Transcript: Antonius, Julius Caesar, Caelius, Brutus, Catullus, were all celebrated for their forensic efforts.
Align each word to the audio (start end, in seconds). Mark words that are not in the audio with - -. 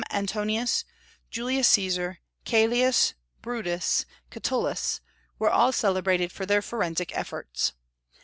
Antonius, 0.11 0.83
Julius 1.29 1.67
Caesar, 1.67 2.21
Caelius, 2.43 3.13
Brutus, 3.43 4.07
Catullus, 4.31 4.99
were 5.37 5.51
all 5.51 5.71
celebrated 5.71 6.31
for 6.31 6.47
their 6.47 6.63
forensic 6.63 7.15
efforts. 7.15 7.73